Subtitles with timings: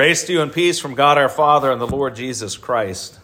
[0.00, 3.18] Grace to you and peace from God our Father and the Lord Jesus Christ.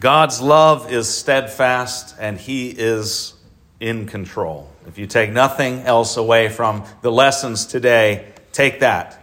[0.00, 3.32] God's love is steadfast and He is
[3.80, 4.70] in control.
[4.86, 9.18] If you take nothing else away from the lessons today, take that.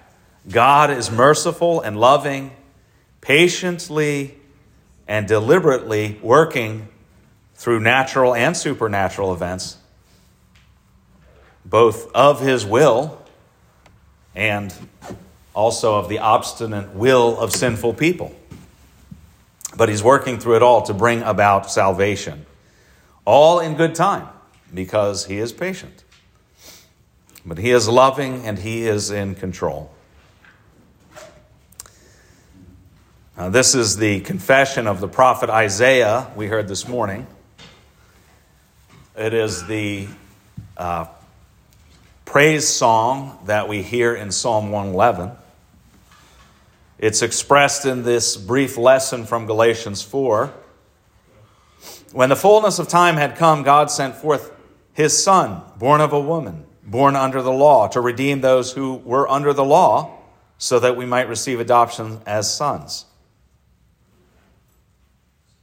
[0.50, 2.50] God is merciful and loving,
[3.22, 4.40] patiently
[5.08, 6.88] and deliberately working
[7.54, 9.78] through natural and supernatural events,
[11.64, 13.19] both of His will
[14.40, 14.74] and
[15.54, 18.34] also of the obstinate will of sinful people.
[19.76, 22.46] But he's working through it all to bring about salvation,
[23.26, 24.30] all in good time,
[24.74, 26.06] because he is patient.
[27.46, 29.92] But he is loving and he is in control.
[33.38, 37.28] Now, this is the confession of the prophet Isaiah we heard this morning.
[39.18, 40.08] It is the
[40.78, 41.08] uh,
[42.30, 45.32] praise song that we hear in Psalm 111.
[47.00, 50.54] It's expressed in this brief lesson from Galatians 4.
[52.12, 54.52] When the fullness of time had come, God sent forth
[54.94, 59.28] his Son, born of a woman, born under the law, to redeem those who were
[59.28, 60.16] under the law,
[60.60, 63.06] so that we might receive adoption as sons.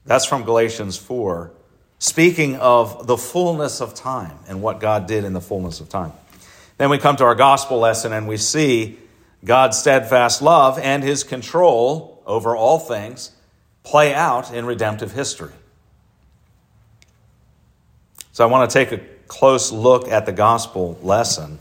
[0.04, 1.52] That's from Galatians 4,
[2.00, 6.12] speaking of the fullness of time and what God did in the fullness of time.
[6.78, 8.98] Then we come to our gospel lesson and we see
[9.44, 13.32] God's steadfast love and his control over all things
[13.82, 15.52] play out in redemptive history.
[18.32, 21.58] So I want to take a close look at the gospel lesson.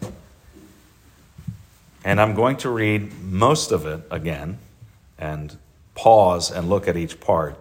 [2.04, 4.58] And I'm going to read most of it again
[5.18, 5.58] and
[5.96, 7.58] pause and look at each part.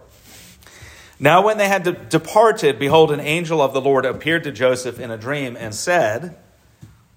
[1.19, 4.99] Now, when they had de- departed, behold, an angel of the Lord appeared to Joseph
[4.99, 6.37] in a dream and said,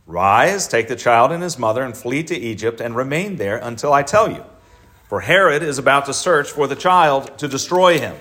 [0.08, 3.92] Rise, take the child and his mother, and flee to Egypt, and remain there until
[3.92, 4.42] I tell you.
[5.06, 8.16] For Herod is about to search for the child to destroy him.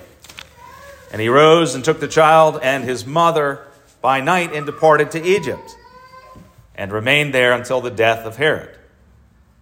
[1.13, 3.65] And he rose and took the child and his mother
[4.01, 5.77] by night and departed to Egypt,
[6.75, 8.77] and remained there until the death of Herod.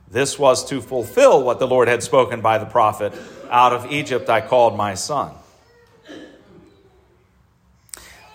[0.10, 3.14] This was to fulfill what the Lord had spoken by the prophet
[3.52, 5.32] Out of Egypt I called my son.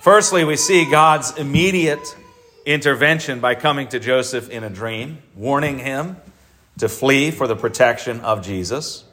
[0.00, 2.16] Firstly, we see God's immediate
[2.66, 6.16] intervention by coming to Joseph in a dream, warning him
[6.78, 9.04] to flee for the protection of Jesus.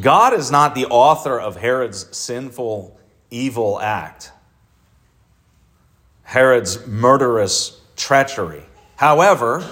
[0.00, 2.98] God is not the author of Herod's sinful,
[3.30, 4.30] evil act,
[6.22, 8.62] Herod's murderous treachery.
[8.96, 9.68] However,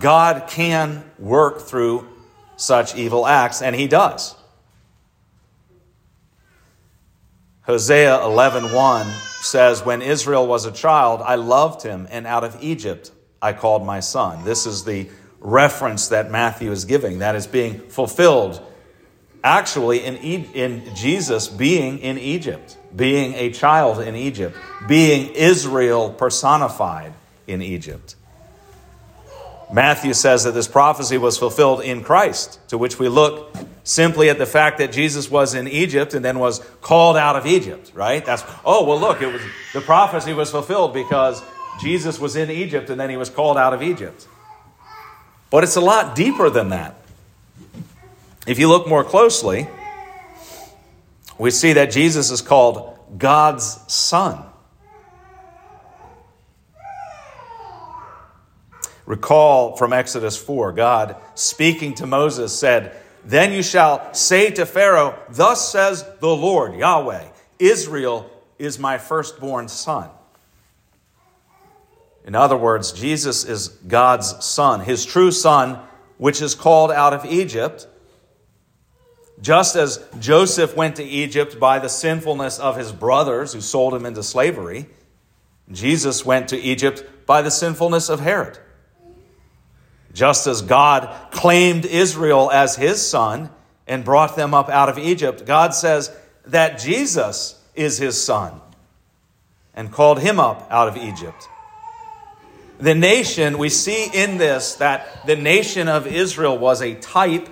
[0.00, 2.08] God can work through
[2.56, 4.34] such evil acts, and he does.
[7.62, 9.06] Hosea 11:1
[9.40, 13.84] says, "When Israel was a child, I loved him, and out of Egypt I called
[13.86, 15.08] my son." This is the
[15.40, 18.60] reference that Matthew is giving that is being fulfilled
[19.44, 24.56] actually in, e- in Jesus being in Egypt, being a child in Egypt,
[24.86, 27.12] being Israel personified
[27.46, 28.14] in Egypt.
[29.72, 34.38] Matthew says that this prophecy was fulfilled in Christ, to which we look simply at
[34.38, 38.24] the fact that Jesus was in Egypt and then was called out of Egypt, right?
[38.24, 41.42] That's, oh, well, look, it was, the prophecy was fulfilled because
[41.80, 44.26] Jesus was in Egypt and then he was called out of Egypt.
[45.50, 46.96] But it's a lot deeper than that.
[48.46, 49.68] If you look more closely,
[51.38, 54.44] we see that Jesus is called God's Son.
[59.06, 65.18] Recall from Exodus 4, God speaking to Moses said, Then you shall say to Pharaoh,
[65.28, 67.28] Thus says the Lord, Yahweh,
[67.58, 70.10] Israel is my firstborn son.
[72.24, 75.80] In other words, Jesus is God's son, his true son,
[76.18, 77.86] which is called out of Egypt.
[79.40, 84.06] Just as Joseph went to Egypt by the sinfulness of his brothers who sold him
[84.06, 84.86] into slavery,
[85.70, 88.58] Jesus went to Egypt by the sinfulness of Herod.
[90.14, 93.50] Just as God claimed Israel as his son
[93.86, 96.14] and brought them up out of Egypt, God says
[96.46, 98.60] that Jesus is his son
[99.74, 101.48] and called him up out of Egypt.
[102.78, 107.48] The nation, we see in this that the nation of Israel was a type,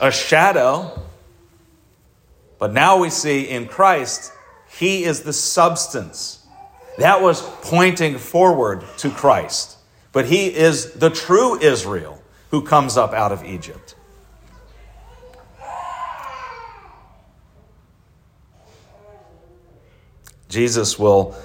[0.00, 1.02] a shadow,
[2.58, 4.32] but now we see in Christ,
[4.78, 6.46] he is the substance.
[6.98, 9.76] That was pointing forward to Christ.
[10.12, 13.94] But he is the true Israel who comes up out of Egypt.
[20.48, 21.36] Jesus will,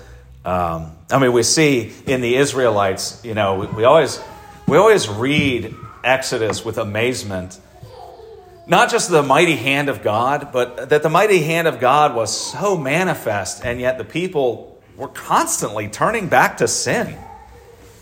[0.44, 4.20] um, I mean, we see in the Israelites, you know, we, we always
[4.68, 7.60] We always read Exodus with amazement.
[8.66, 12.36] Not just the mighty hand of God, but that the mighty hand of God was
[12.36, 17.16] so manifest, and yet the people were constantly turning back to sin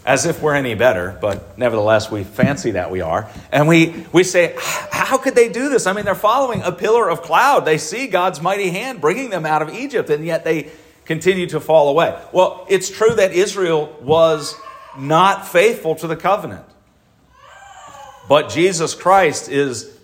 [0.05, 3.29] as if we're any better, but nevertheless, we fancy that we are.
[3.51, 5.87] And we, we say, How could they do this?
[5.87, 7.61] I mean, they're following a pillar of cloud.
[7.61, 10.69] They see God's mighty hand bringing them out of Egypt, and yet they
[11.05, 12.19] continue to fall away.
[12.31, 14.55] Well, it's true that Israel was
[14.97, 16.65] not faithful to the covenant.
[18.27, 19.97] But Jesus Christ is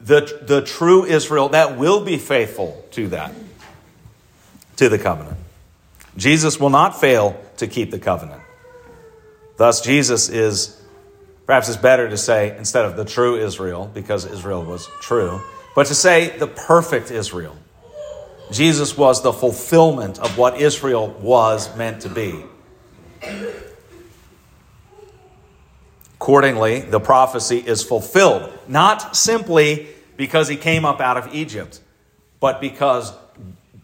[0.00, 3.32] the, the true Israel that will be faithful to that,
[4.76, 5.38] to the covenant.
[6.16, 8.42] Jesus will not fail to keep the covenant.
[9.56, 10.80] Thus, Jesus is,
[11.46, 15.40] perhaps it's better to say, instead of the true Israel, because Israel was true,
[15.74, 17.56] but to say the perfect Israel.
[18.50, 22.44] Jesus was the fulfillment of what Israel was meant to be.
[26.14, 31.80] Accordingly, the prophecy is fulfilled, not simply because he came up out of Egypt,
[32.40, 33.12] but because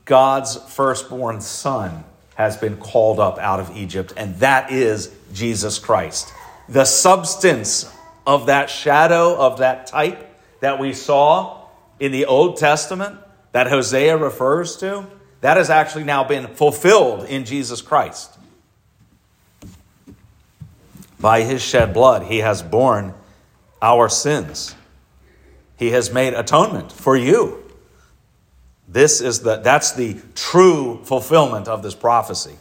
[0.04, 2.04] God's firstborn son
[2.34, 6.32] has been called up out of Egypt, and that is Jesus Christ.
[6.68, 7.92] The substance
[8.26, 10.28] of that shadow, of that type
[10.60, 11.66] that we saw
[11.98, 13.18] in the Old Testament
[13.52, 15.06] that Hosea refers to,
[15.40, 18.38] that has actually now been fulfilled in Jesus Christ.
[21.20, 23.14] By his shed blood, he has borne
[23.80, 24.74] our sins.
[25.76, 27.62] He has made atonement for you.
[28.88, 32.56] This is the that's the true fulfillment of this prophecy.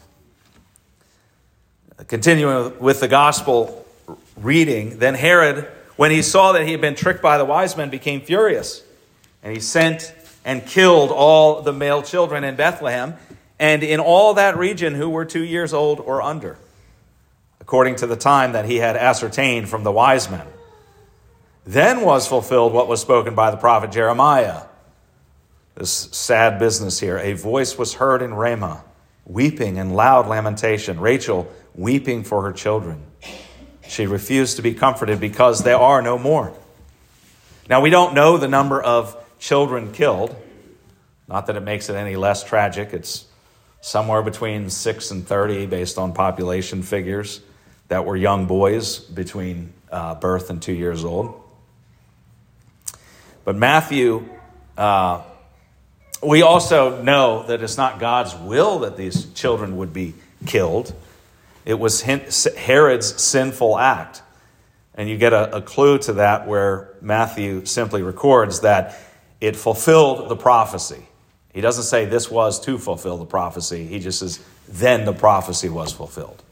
[2.08, 3.86] Continuing with the gospel
[4.38, 5.66] reading, then Herod,
[5.98, 8.84] when he saw that he had been tricked by the wise men, became furious.
[9.44, 10.14] And he sent
[10.44, 13.16] and killed all the male children in Bethlehem
[13.60, 16.58] and in all that region who were two years old or under,
[17.60, 20.48] according to the time that he had ascertained from the wise men.
[21.64, 24.64] Then was fulfilled what was spoken by the prophet Jeremiah.
[25.76, 27.20] This sad business here.
[27.20, 28.84] A voice was heard in Ramah,
[29.26, 31.00] weeping and loud lamentation.
[31.00, 33.02] Rachel weeping for her children.
[33.88, 36.54] She refused to be comforted because there are no more.
[37.70, 40.36] Now, we don't know the number of children killed.
[41.28, 42.94] Not that it makes it any less tragic.
[42.94, 43.26] It's
[43.82, 47.42] somewhere between 6 and 30 based on population figures
[47.88, 51.42] that were young boys between uh, birth and two years old.
[53.44, 54.30] But Matthew,
[54.78, 55.24] uh,
[56.24, 60.14] we also know that it's not God's will that these children would be
[60.46, 60.94] killed.
[61.66, 64.22] It was Herod's sinful act.
[64.96, 69.00] And you get a, a, clue to that where Matthew simply records that
[69.40, 71.08] it fulfilled the prophecy.
[71.54, 75.70] He doesn't say this was to fulfill the prophecy, he just says, then the prophecy
[75.70, 76.44] was fulfilled.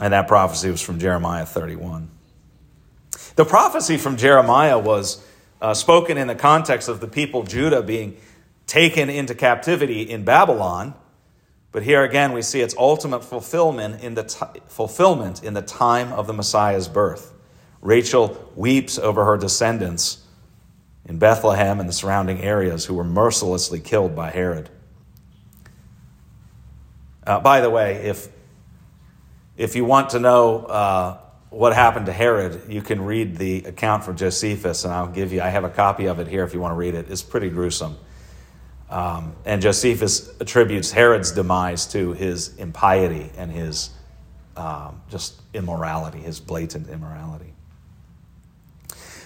[0.00, 2.10] And that prophecy was from Jeremiah 31.
[3.36, 5.24] The prophecy from Jeremiah was
[5.60, 8.16] uh, spoken in the context of the people Judah being
[8.66, 10.94] taken into captivity in Babylon
[11.72, 16.12] but here again, we see its ultimate fulfillment in the, t- fulfillment in the time
[16.12, 17.32] of the Messiah's birth.
[17.80, 20.26] Rachel weeps over her descendants
[21.06, 24.68] in Bethlehem and the surrounding areas who were mercilessly killed by Herod.
[27.26, 28.28] Uh, by the way, if,
[29.56, 31.18] if you want to know uh,
[31.50, 35.40] what happened to Herod, you can read the account from Josephus, and I'll give you,
[35.40, 37.10] I have a copy of it here if you want to read it.
[37.10, 37.96] It's pretty gruesome.
[38.90, 43.90] Um, and Josephus attributes Herod's demise to his impiety and his
[44.56, 47.52] um, just immorality, his blatant immorality.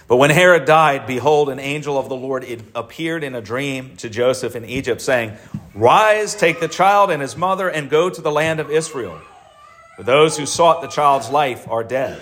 [0.07, 2.45] But when Herod died, behold, an angel of the Lord
[2.75, 5.33] appeared in a dream to Joseph in Egypt, saying,
[5.73, 9.19] Rise, take the child and his mother, and go to the land of Israel.
[9.95, 12.21] For those who sought the child's life are dead.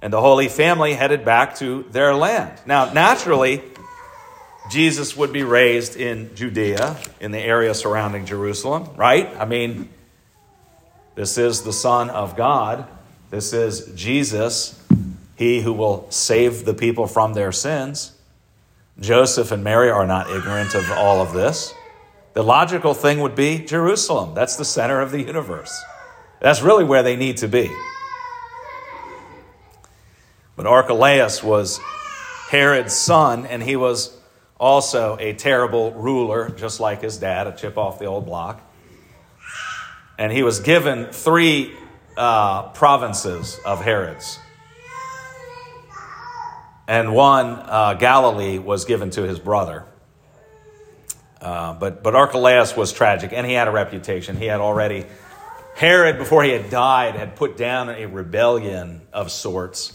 [0.00, 2.60] and the Holy Family headed back to their land.
[2.66, 3.62] Now, naturally,
[4.70, 9.34] Jesus would be raised in Judea, in the area surrounding Jerusalem, right?
[9.36, 9.88] I mean,
[11.14, 12.86] this is the Son of God.
[13.30, 14.80] This is Jesus,
[15.36, 18.12] he who will save the people from their sins.
[19.00, 21.72] Joseph and Mary are not ignorant of all of this.
[22.34, 24.34] The logical thing would be Jerusalem.
[24.34, 25.76] That's the center of the universe.
[26.40, 27.70] That's really where they need to be.
[30.58, 31.78] But Archelaus was
[32.50, 34.12] Herod's son, and he was
[34.58, 38.60] also a terrible ruler, just like his dad, a chip off the old block.
[40.18, 41.72] And he was given three
[42.16, 44.40] uh, provinces of Herod's.
[46.88, 49.84] And one, uh, Galilee, was given to his brother.
[51.40, 54.36] Uh, but, but Archelaus was tragic, and he had a reputation.
[54.36, 55.06] He had already,
[55.76, 59.92] Herod, before he had died, had put down a rebellion of sorts.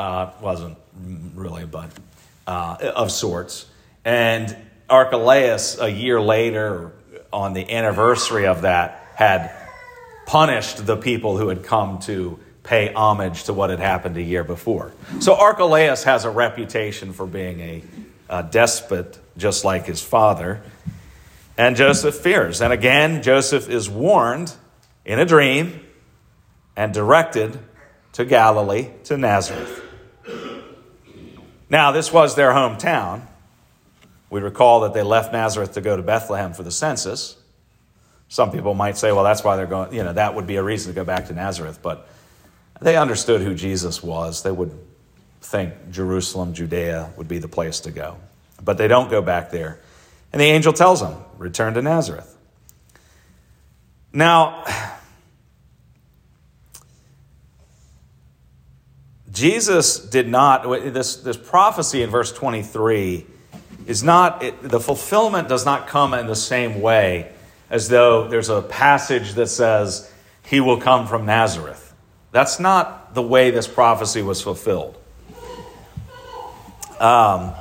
[0.00, 0.78] Uh, wasn't
[1.34, 1.90] really, but
[2.46, 3.66] uh, of sorts.
[4.02, 4.56] And
[4.88, 6.92] Archelaus, a year later,
[7.30, 9.54] on the anniversary of that, had
[10.24, 14.42] punished the people who had come to pay homage to what had happened a year
[14.42, 14.94] before.
[15.18, 17.82] So Archelaus has a reputation for being a,
[18.30, 20.62] a despot, just like his father.
[21.58, 22.62] And Joseph fears.
[22.62, 24.50] And again, Joseph is warned
[25.04, 25.78] in a dream
[26.74, 27.58] and directed
[28.14, 29.88] to Galilee, to Nazareth.
[31.70, 33.22] Now, this was their hometown.
[34.28, 37.36] We recall that they left Nazareth to go to Bethlehem for the census.
[38.28, 40.62] Some people might say, well, that's why they're going, you know, that would be a
[40.62, 41.80] reason to go back to Nazareth.
[41.82, 42.08] But
[42.80, 44.42] they understood who Jesus was.
[44.42, 44.76] They would
[45.40, 48.18] think Jerusalem, Judea would be the place to go.
[48.62, 49.80] But they don't go back there.
[50.32, 52.36] And the angel tells them, return to Nazareth.
[54.12, 54.64] Now,
[59.32, 63.26] Jesus did not, this, this prophecy in verse 23
[63.86, 67.32] is not, it, the fulfillment does not come in the same way
[67.68, 70.12] as though there's a passage that says,
[70.44, 71.94] He will come from Nazareth.
[72.32, 74.96] That's not the way this prophecy was fulfilled.
[76.98, 77.52] Um,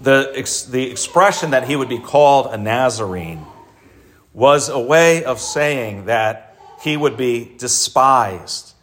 [0.00, 3.44] the, the expression that he would be called a Nazarene
[4.34, 8.74] was a way of saying that he would be despised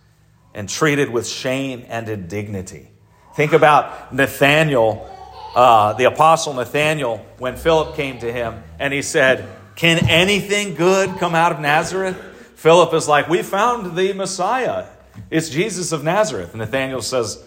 [0.53, 2.89] and treated with shame and indignity.
[3.35, 5.09] Think about Nathaniel,
[5.55, 11.17] uh, the apostle Nathaniel, when Philip came to him and he said, can anything good
[11.17, 12.17] come out of Nazareth?
[12.55, 14.87] Philip is like, We found the Messiah.
[15.29, 16.51] It's Jesus of Nazareth.
[16.51, 17.43] And Nathaniel says,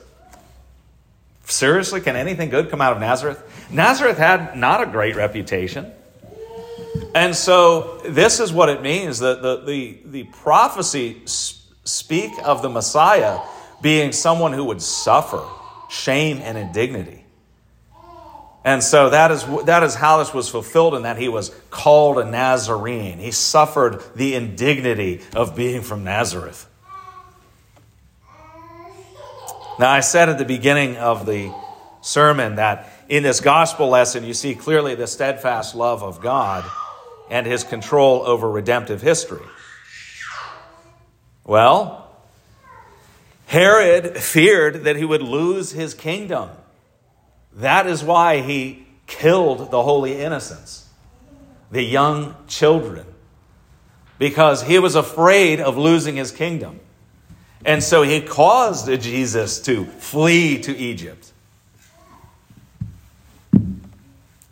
[1.44, 3.42] Seriously, can anything good come out of Nazareth?
[3.70, 5.92] Nazareth had not a great reputation.
[7.14, 11.22] And so this is what it means that the, the, the prophecy
[11.86, 13.40] speak of the Messiah
[13.80, 15.42] being someone who would suffer
[15.88, 17.24] shame and indignity.
[18.64, 22.18] And so that is, that is how this was fulfilled, in that he was called
[22.18, 23.18] a Nazarene.
[23.18, 26.66] He suffered the indignity of being from Nazareth.
[29.78, 31.54] Now, I said at the beginning of the
[32.00, 36.64] sermon that in this gospel lesson, you see clearly the steadfast love of God
[37.30, 39.44] and his control over redemptive history.
[41.46, 42.10] Well,
[43.46, 46.50] Herod feared that he would lose his kingdom.
[47.54, 50.88] That is why he killed the holy innocents,
[51.70, 53.06] the young children,
[54.18, 56.80] because he was afraid of losing his kingdom.
[57.64, 61.32] And so he caused Jesus to flee to Egypt.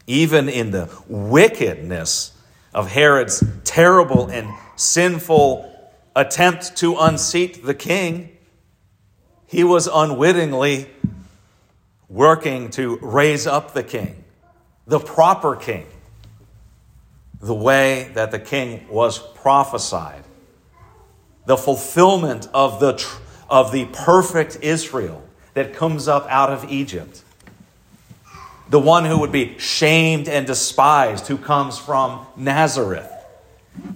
[0.06, 2.32] Even in the wickedness
[2.72, 5.73] of Herod's terrible and sinful
[6.16, 8.36] attempt to unseat the king,
[9.46, 10.88] he was unwittingly
[12.08, 14.24] working to raise up the king,
[14.86, 15.86] the proper king,
[17.40, 20.24] the way that the king was prophesied,
[21.46, 23.04] the fulfillment of the,
[23.50, 25.22] of the perfect Israel
[25.54, 27.22] that comes up out of Egypt,
[28.70, 33.13] the one who would be shamed and despised, who comes from Nazareth.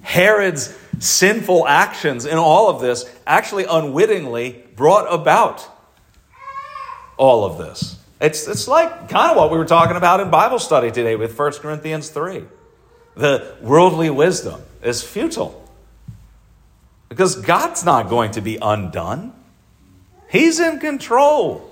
[0.02, 5.68] Herod's sinful actions in all of this actually unwittingly brought about
[7.16, 7.98] all of this.
[8.20, 11.38] It's, it's like kind of what we were talking about in Bible study today with
[11.38, 12.44] 1 Corinthians 3.
[13.16, 15.68] The worldly wisdom is futile
[17.08, 19.32] because God's not going to be undone,
[20.30, 21.68] He's in control,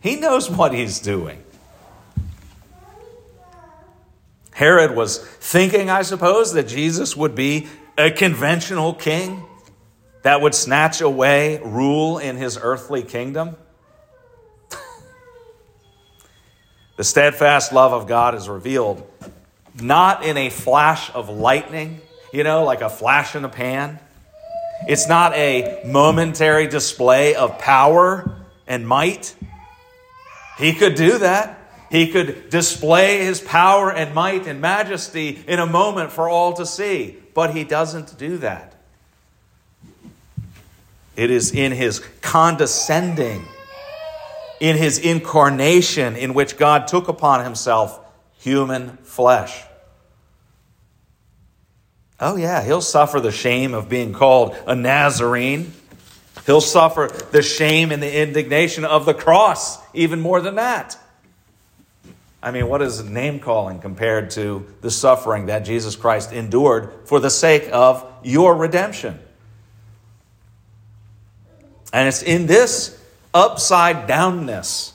[0.00, 1.41] He knows what He's doing.
[4.52, 9.44] Herod was thinking, I suppose, that Jesus would be a conventional king
[10.22, 13.56] that would snatch away rule in his earthly kingdom.
[16.96, 19.08] The steadfast love of God is revealed
[19.80, 22.00] not in a flash of lightning,
[22.32, 23.98] you know, like a flash in a pan.
[24.86, 29.34] It's not a momentary display of power and might.
[30.58, 31.58] He could do that.
[31.92, 36.64] He could display his power and might and majesty in a moment for all to
[36.64, 38.74] see, but he doesn't do that.
[41.16, 43.44] It is in his condescending
[44.58, 48.00] in his incarnation, in which God took upon himself
[48.38, 49.62] human flesh.
[52.20, 55.74] Oh, yeah, he'll suffer the shame of being called a Nazarene.
[56.46, 60.96] He'll suffer the shame and the indignation of the cross, even more than that.
[62.42, 67.20] I mean, what is name calling compared to the suffering that Jesus Christ endured for
[67.20, 69.18] the sake of your redemption?
[71.92, 73.00] And it's in this
[73.32, 74.92] upside downness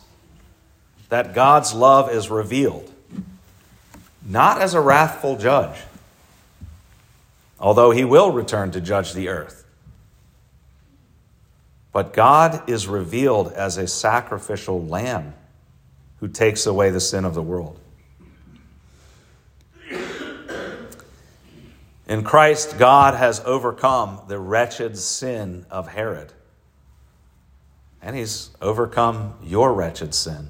[1.10, 2.92] that God's love is revealed,
[4.26, 5.78] not as a wrathful judge
[7.60, 9.66] although he will return to judge the earth.
[11.92, 15.34] But God is revealed as a sacrificial lamb
[16.20, 17.80] who takes away the sin of the world.
[22.08, 26.32] In Christ, God has overcome the wretched sin of Herod.
[28.02, 30.50] And he's overcome your wretched sin.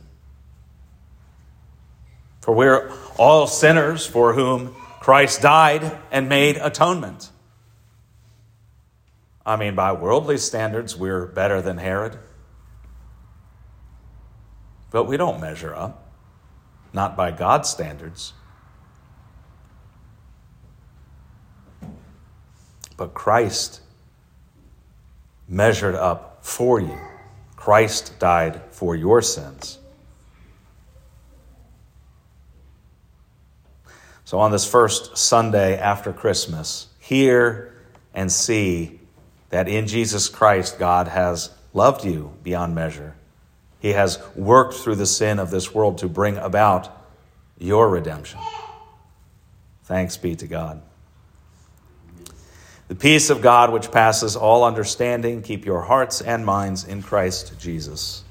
[2.41, 7.31] For we're all sinners for whom Christ died and made atonement.
[9.45, 12.19] I mean, by worldly standards, we're better than Herod.
[14.97, 16.11] But we don't measure up,
[16.91, 18.33] not by God's standards.
[22.97, 23.81] But Christ
[25.47, 26.97] measured up for you.
[27.55, 29.77] Christ died for your sins.
[34.25, 37.71] So, on this first Sunday after Christmas, hear
[38.15, 38.99] and see
[39.51, 43.13] that in Jesus Christ, God has loved you beyond measure.
[43.87, 47.05] He has worked through the sin of this world to bring about
[47.57, 48.37] your redemption.
[49.85, 50.81] Thanks be to God.
[52.89, 57.57] The peace of God, which passes all understanding, keep your hearts and minds in Christ
[57.61, 58.25] Jesus.